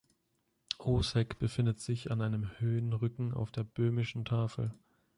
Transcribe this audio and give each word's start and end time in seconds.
Osek 0.79 1.37
befindet 1.37 1.79
sich 1.79 2.09
an 2.09 2.21
einem 2.23 2.49
Höhenrücken 2.59 3.35
auf 3.35 3.51
der 3.51 3.63
Böhmischen 3.63 4.25
Tafel. 4.25 4.73